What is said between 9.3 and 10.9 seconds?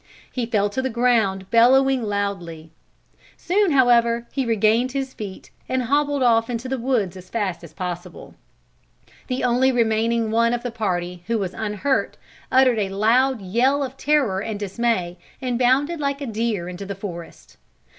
only remaining one of the